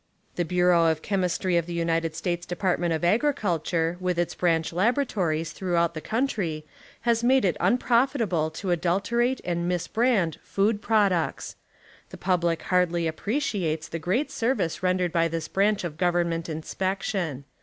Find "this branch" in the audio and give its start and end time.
15.27-15.83